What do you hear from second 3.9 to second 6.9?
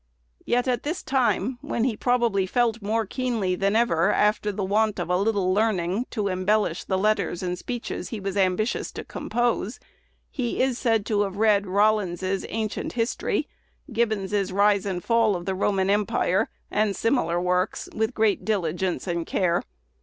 after the want of a little learning to embellish